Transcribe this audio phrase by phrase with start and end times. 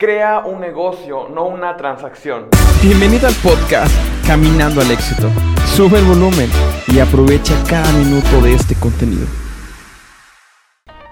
[0.00, 2.46] Crea un negocio, no una transacción.
[2.82, 3.94] Bienvenido al podcast
[4.26, 5.28] Caminando al éxito.
[5.66, 6.48] Sube el volumen
[6.88, 9.26] y aprovecha cada minuto de este contenido.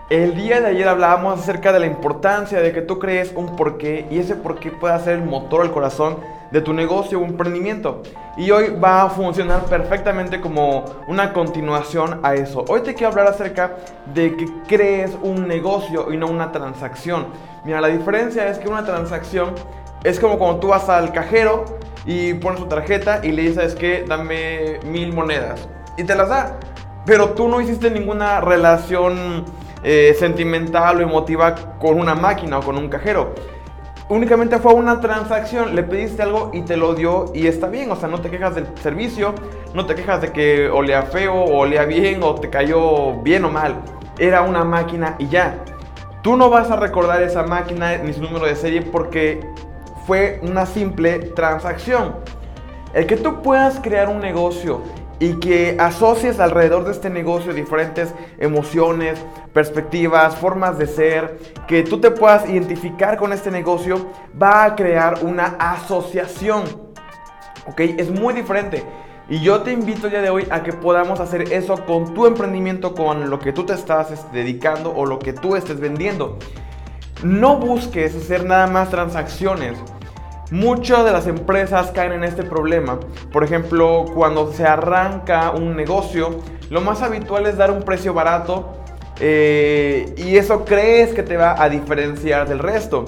[0.08, 4.06] El día de ayer hablábamos acerca de la importancia de que tú crees un porqué
[4.10, 6.16] y ese porqué pueda ser el motor, el corazón
[6.50, 8.02] de tu negocio o emprendimiento.
[8.36, 12.64] Y hoy va a funcionar perfectamente como una continuación a eso.
[12.68, 13.76] Hoy te quiero hablar acerca
[14.14, 17.26] de que crees un negocio y no una transacción.
[17.64, 19.54] Mira, la diferencia es que una transacción
[20.04, 21.64] es como cuando tú vas al cajero
[22.06, 26.58] y pones tu tarjeta y le dices que dame mil monedas y te las da.
[27.04, 29.44] Pero tú no hiciste ninguna relación
[29.82, 33.34] eh, sentimental o emotiva con una máquina o con un cajero.
[34.10, 37.96] Únicamente fue una transacción, le pediste algo y te lo dio y está bien, o
[37.96, 39.34] sea, no te quejas del servicio,
[39.74, 43.50] no te quejas de que olea feo o olea bien o te cayó bien o
[43.50, 43.82] mal.
[44.18, 45.62] Era una máquina y ya.
[46.22, 49.40] Tú no vas a recordar esa máquina ni su número de serie porque
[50.06, 52.16] fue una simple transacción.
[52.94, 54.80] El que tú puedas crear un negocio
[55.20, 59.18] y que asocies alrededor de este negocio diferentes emociones,
[59.52, 64.06] perspectivas, formas de ser, que tú te puedas identificar con este negocio,
[64.40, 66.64] va a crear una asociación.
[67.66, 67.80] ¿Ok?
[67.80, 68.84] Es muy diferente.
[69.28, 72.94] Y yo te invito día de hoy a que podamos hacer eso con tu emprendimiento,
[72.94, 76.38] con lo que tú te estás este, dedicando o lo que tú estés vendiendo.
[77.22, 79.76] No busques hacer nada más transacciones.
[80.50, 82.98] Muchas de las empresas caen en este problema.
[83.32, 86.40] Por ejemplo, cuando se arranca un negocio,
[86.70, 88.78] lo más habitual es dar un precio barato
[89.20, 93.04] eh, y eso crees que te va a diferenciar del resto.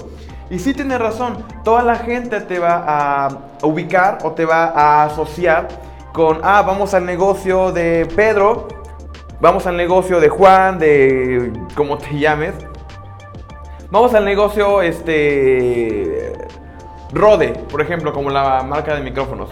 [0.51, 3.29] Y sí tienes razón, toda la gente te va a
[3.63, 5.67] ubicar o te va a asociar
[6.13, 8.67] con, ah, vamos al negocio de Pedro,
[9.39, 12.53] vamos al negocio de Juan, de como te llames.
[13.89, 16.33] Vamos al negocio, este,
[17.13, 19.49] Rode, por ejemplo, como la marca de micrófonos.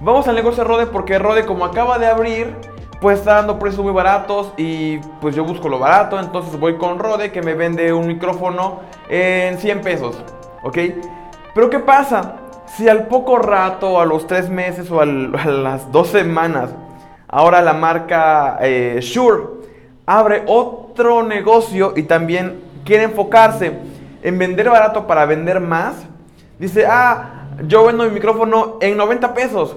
[0.00, 2.54] Vamos al negocio Rode porque Rode como acaba de abrir,
[3.00, 6.98] pues está dando precios muy baratos y pues yo busco lo barato, entonces voy con
[6.98, 10.22] Rode que me vende un micrófono en 100 pesos,
[10.62, 10.78] ¿ok?
[11.54, 12.36] Pero ¿qué pasa?
[12.66, 16.70] Si al poco rato, a los 3 meses o a las 2 semanas,
[17.28, 19.64] ahora la marca eh, Shure
[20.06, 23.72] abre otro negocio y también quiere enfocarse
[24.22, 25.94] en vender barato para vender más,
[26.58, 29.76] Dice, ah, yo vendo mi micrófono en 90 pesos.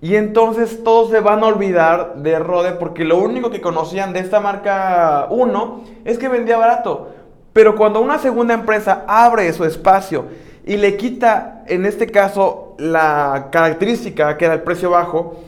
[0.00, 4.20] Y entonces todos se van a olvidar de Rode porque lo único que conocían de
[4.20, 7.08] esta marca 1 es que vendía barato.
[7.52, 10.26] Pero cuando una segunda empresa abre su espacio
[10.64, 15.40] y le quita, en este caso, la característica que era el precio bajo,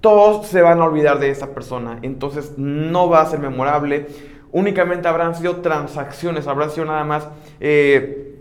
[0.00, 1.98] todos se van a olvidar de esa persona.
[2.02, 4.08] Entonces no va a ser memorable.
[4.50, 7.28] Únicamente habrán sido transacciones, habrán sido nada más
[7.60, 8.34] eh,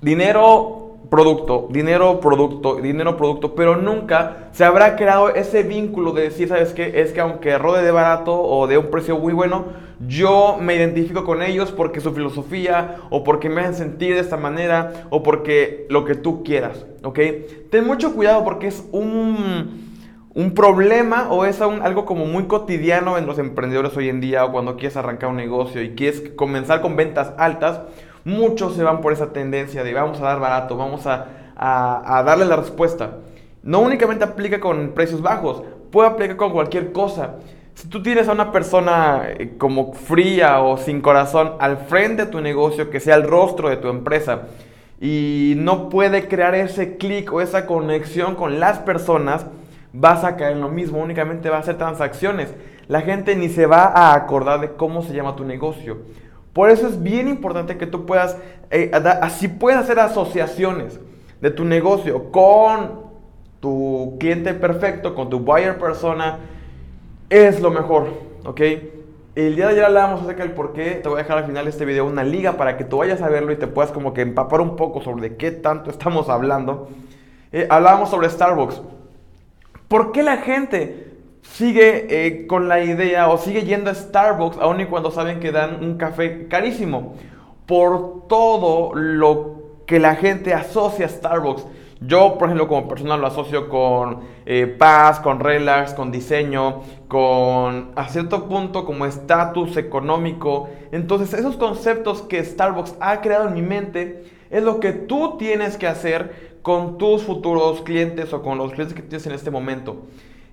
[0.00, 6.48] dinero producto, dinero, producto, dinero, producto, pero nunca se habrá creado ese vínculo de decir,
[6.48, 7.00] ¿sabes qué?
[7.00, 9.66] Es que aunque rode de barato o de un precio muy bueno,
[10.06, 14.36] yo me identifico con ellos porque su filosofía o porque me hacen sentir de esta
[14.36, 17.18] manera o porque lo que tú quieras, ¿ok?
[17.70, 19.96] Ten mucho cuidado porque es un,
[20.34, 24.52] un problema o es algo como muy cotidiano en los emprendedores hoy en día o
[24.52, 27.80] cuando quieres arrancar un negocio y quieres comenzar con ventas altas
[28.26, 32.56] Muchos se van por esa tendencia de vamos a dar barato, vamos a, darle la
[32.56, 33.18] respuesta.
[33.62, 37.36] No únicamente aplica con precios bajos, puede aplicar con cualquier cosa.
[37.74, 42.32] Si tú tienes a una persona eh, como fría o sin corazón al frente de
[42.32, 44.48] tu negocio, que sea el rostro de tu empresa,
[45.00, 49.46] y no puede crear ese clic o esa conexión con las personas,
[49.92, 52.52] vas a caer en lo mismo, únicamente va a hacer transacciones.
[52.88, 55.98] La gente ni se va a acordar de cómo se llama tu negocio.
[56.56, 58.38] Por eso es bien importante que tú puedas,
[58.70, 58.90] eh,
[59.20, 60.98] así puedas hacer asociaciones
[61.42, 63.02] de tu negocio con
[63.60, 66.38] tu cliente perfecto, con tu buyer persona,
[67.28, 68.06] es lo mejor,
[68.46, 68.60] ¿ok?
[69.34, 71.66] El día de ayer hablábamos acerca del por qué, te voy a dejar al final
[71.66, 74.14] de este video una liga para que tú vayas a verlo y te puedas como
[74.14, 76.88] que empapar un poco sobre de qué tanto estamos hablando.
[77.52, 78.80] Eh, hablábamos sobre Starbucks.
[79.88, 81.15] ¿Por qué la gente
[81.52, 85.52] sigue eh, con la idea o sigue yendo a Starbucks aun y cuando saben que
[85.52, 87.14] dan un café carísimo.
[87.66, 89.56] Por todo lo
[89.86, 91.66] que la gente asocia a Starbucks.
[92.00, 97.92] Yo, por ejemplo, como persona lo asocio con eh, paz, con relax, con diseño, con
[97.96, 100.68] a cierto punto como estatus económico.
[100.92, 105.78] Entonces, esos conceptos que Starbucks ha creado en mi mente es lo que tú tienes
[105.78, 110.02] que hacer con tus futuros clientes o con los clientes que tienes en este momento.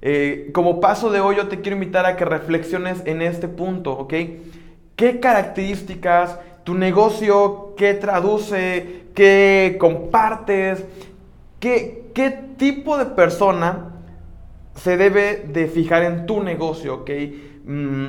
[0.06, 3.94] Eh, como paso de hoy yo te quiero invitar a que reflexiones en este punto,
[3.94, 4.14] ¿ok?
[4.98, 10.84] ¿Qué características tu negocio, qué traduce, qué compartes,
[11.62, 13.94] qué, qué tipo de persona
[14.76, 17.10] se debe de fijar en tu negocio, ¿ok?
[17.64, 18.08] Mm,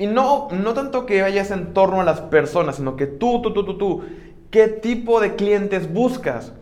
[0.00, 3.54] y no, no tanto que vayas en torno a las personas, sino que tú, tú,
[3.54, 4.02] tú, tú, tú,
[4.50, 6.52] qué tipo de clientes buscas.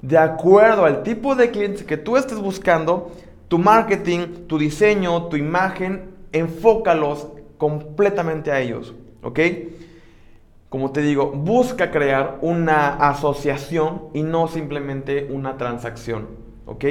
[0.00, 3.10] De acuerdo al tipo de clientes que tú estés buscando,
[3.48, 9.40] tu marketing, tu diseño, tu imagen, enfócalos completamente a ellos, ¿ok?
[10.68, 16.26] Como te digo, busca crear una asociación y no simplemente una transacción,
[16.66, 16.84] ¿ok?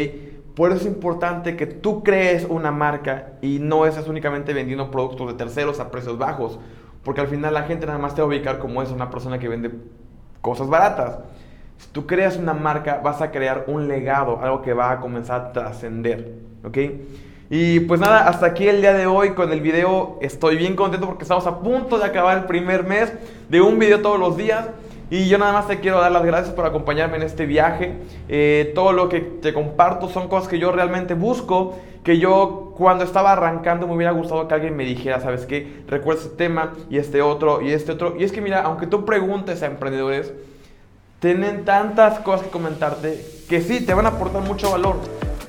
[0.56, 5.28] Por eso es importante que tú crees una marca y no estés únicamente vendiendo productos
[5.28, 6.60] de terceros a precios bajos,
[7.04, 9.40] porque al final la gente nada más te va a ubicar como es una persona
[9.40, 9.72] que vende
[10.42, 11.20] cosas baratas.
[11.78, 15.42] Si tú creas una marca, vas a crear un legado, algo que va a comenzar
[15.42, 16.34] a trascender,
[16.64, 16.78] ¿ok?
[17.50, 20.18] Y pues nada, hasta aquí el día de hoy con el video.
[20.22, 23.14] Estoy bien contento porque estamos a punto de acabar el primer mes
[23.50, 24.70] de un video todos los días.
[25.12, 27.94] Y yo nada más te quiero dar las gracias por acompañarme en este viaje.
[28.28, 31.78] Eh, todo lo que te comparto son cosas que yo realmente busco.
[32.04, 35.84] Que yo cuando estaba arrancando me hubiera gustado que alguien me dijera, ¿sabes qué?
[35.88, 38.16] Recuerda este tema y este otro y este otro.
[38.18, 40.34] Y es que mira, aunque tú preguntes a emprendedores,
[41.24, 44.98] tienen tantas cosas que comentarte que sí, te van a aportar mucho valor.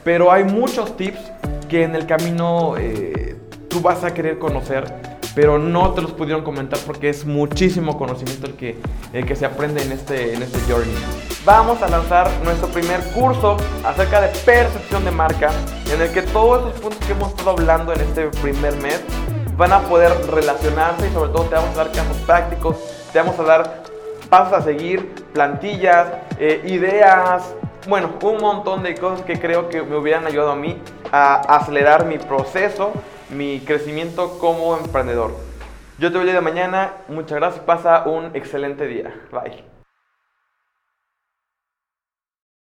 [0.05, 1.19] Pero hay muchos tips
[1.69, 3.37] que en el camino eh,
[3.69, 4.85] tú vas a querer conocer,
[5.35, 8.77] pero no te los pudieron comentar porque es muchísimo conocimiento el que,
[9.13, 10.95] el que se aprende en este, en este journey.
[11.45, 15.51] Vamos a lanzar nuestro primer curso acerca de percepción de marca,
[15.93, 19.01] en el que todos esos puntos que hemos estado hablando en este primer mes
[19.57, 22.77] van a poder relacionarse y sobre todo te vamos a dar casos prácticos,
[23.13, 23.84] te vamos a dar
[24.35, 26.09] pasos a seguir, plantillas,
[26.41, 27.55] eh, ideas,
[27.87, 30.77] bueno, un montón de cosas que creo que me hubieran ayudado a mí
[31.13, 32.93] a acelerar mi proceso,
[33.31, 35.37] mi crecimiento como emprendedor.
[35.99, 36.95] Yo te veo el día de mañana.
[37.07, 37.65] Muchas gracias.
[37.65, 39.15] Pasa un excelente día.
[39.31, 39.74] Bye.